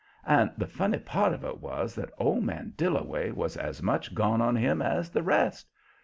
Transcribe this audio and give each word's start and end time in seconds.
And 0.25 0.49
the 0.57 0.65
funny 0.65 0.97
part 0.97 1.31
of 1.31 1.43
it 1.43 1.59
was 1.61 1.93
that 1.93 2.09
old 2.17 2.43
man 2.43 2.73
Dillaway 2.75 3.29
was 3.33 3.55
as 3.55 3.83
much 3.83 4.15
gone 4.15 4.41
on 4.41 4.55
him 4.55 4.81
as 4.81 5.11
the 5.11 5.21
rest. 5.21 5.69